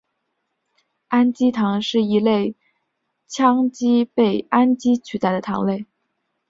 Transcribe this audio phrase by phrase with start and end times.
[1.09, 2.55] 氨基糖是一类
[3.29, 5.85] 羟基被氨基取代的糖类。